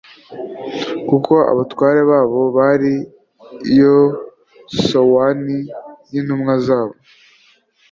[1.09, 2.93] kuko abatware babo bari
[3.83, 3.83] i
[4.85, 5.57] sowani
[6.11, 6.95] n intumwa zabo